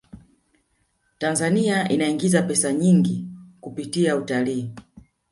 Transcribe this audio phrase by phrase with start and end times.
[1.17, 3.27] tanzania inaingiza pesa nyingi
[3.61, 4.71] kupitia utalii